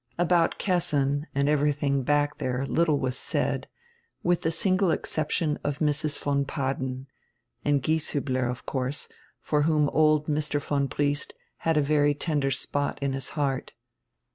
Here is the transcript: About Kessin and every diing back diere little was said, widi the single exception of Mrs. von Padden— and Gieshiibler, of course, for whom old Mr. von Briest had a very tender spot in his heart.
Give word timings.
About 0.17 0.57
Kessin 0.57 1.27
and 1.35 1.47
every 1.47 1.71
diing 1.75 2.03
back 2.03 2.39
diere 2.39 2.67
little 2.67 2.97
was 2.97 3.15
said, 3.15 3.67
widi 4.25 4.41
the 4.41 4.49
single 4.49 4.89
exception 4.89 5.59
of 5.63 5.77
Mrs. 5.77 6.17
von 6.17 6.43
Padden— 6.43 7.05
and 7.63 7.83
Gieshiibler, 7.83 8.49
of 8.49 8.65
course, 8.65 9.09
for 9.41 9.61
whom 9.61 9.89
old 9.89 10.25
Mr. 10.25 10.59
von 10.59 10.87
Briest 10.87 11.35
had 11.57 11.77
a 11.77 11.83
very 11.83 12.15
tender 12.15 12.49
spot 12.49 12.97
in 12.99 13.13
his 13.13 13.29
heart. 13.37 13.73